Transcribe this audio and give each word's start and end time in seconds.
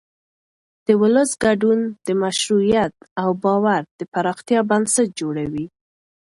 د 0.85 0.87
ولس 1.01 1.31
ګډون 1.45 1.79
د 2.05 2.07
مشروعیت 2.23 2.93
او 3.21 3.29
باور 3.43 3.81
د 3.99 4.01
پراختیا 4.13 4.59
بنسټ 4.69 5.07
جوړوي 5.21 5.65